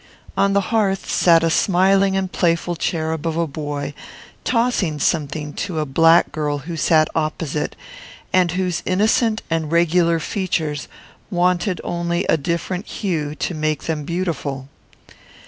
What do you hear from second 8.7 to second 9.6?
innocent